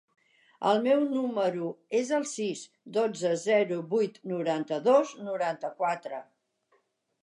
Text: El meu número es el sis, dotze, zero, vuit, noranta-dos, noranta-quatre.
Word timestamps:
El 0.69 0.79
meu 0.87 1.03
número 1.17 1.67
es 1.99 2.09
el 2.21 2.25
sis, 2.33 2.65
dotze, 2.97 3.35
zero, 3.45 3.81
vuit, 3.95 4.21
noranta-dos, 4.35 5.17
noranta-quatre. 5.31 6.29